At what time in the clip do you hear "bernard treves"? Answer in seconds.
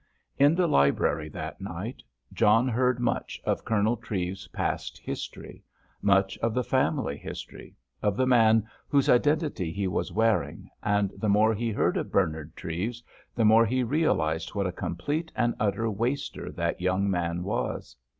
12.11-13.03